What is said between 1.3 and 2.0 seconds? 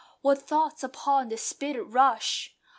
spirit